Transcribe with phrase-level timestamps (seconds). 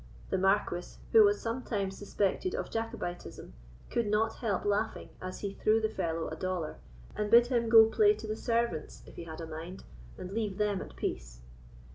[0.31, 3.53] The Marquis, who was sometimes suspected of Jacobitism,
[3.91, 6.79] could not help laughing as he threw the fellow a dollar,
[7.15, 9.83] and bid him go play to the servants if he had a mind,
[10.17, 11.41] and leave them at peace.